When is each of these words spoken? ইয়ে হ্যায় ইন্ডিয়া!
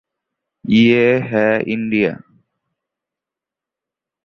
ইয়ে 0.65 1.05
হ্যায় 1.29 1.59
ইন্ডিয়া! 1.67 2.13